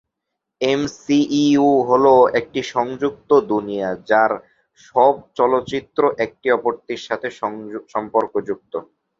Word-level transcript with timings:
MCU 0.61 1.67
হলো 1.89 2.11
একটি 2.39 2.61
সংযুক্ত 2.73 3.29
দুনিয়া, 3.51 3.89
যার 4.09 4.31
সব 4.85 5.13
চলচ্চিত্র 5.37 6.01
একটি 6.25 6.47
অপরটির 6.51 7.01
সাথে 7.07 7.27
সম্পর্কযুক্ত। 7.93 8.73